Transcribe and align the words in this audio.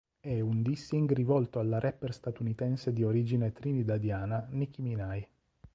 È 0.19 0.39
un 0.39 0.63
dissing 0.63 1.13
rivolto 1.13 1.59
alla 1.59 1.77
rapper 1.79 2.11
statunitense 2.11 2.91
di 2.91 3.03
origine 3.03 3.51
trinidadiana 3.53 4.47
Nicki 4.49 4.81
Minaj. 4.81 5.27